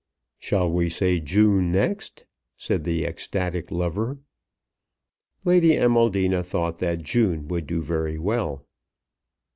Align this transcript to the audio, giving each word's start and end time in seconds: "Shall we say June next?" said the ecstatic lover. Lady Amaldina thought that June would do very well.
"Shall 0.39 0.71
we 0.71 0.89
say 0.89 1.19
June 1.19 1.71
next?" 1.71 2.25
said 2.57 2.85
the 2.85 3.05
ecstatic 3.05 3.69
lover. 3.69 4.17
Lady 5.45 5.77
Amaldina 5.77 6.41
thought 6.43 6.79
that 6.79 7.03
June 7.03 7.47
would 7.49 7.67
do 7.67 7.83
very 7.83 8.17
well. 8.17 8.65